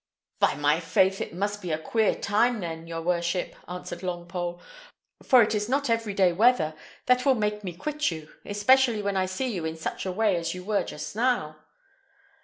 [0.39, 4.59] "By my faith, it must be a queer time, then, your worship!" answered Longpole;
[5.21, 6.73] "for it is not every day weather
[7.05, 10.37] that will make me quit you, especially when I see you in such a way
[10.37, 11.57] as you were just now."